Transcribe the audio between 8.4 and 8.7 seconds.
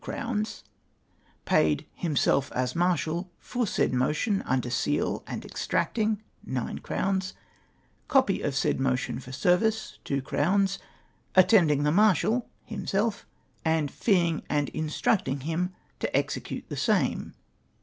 of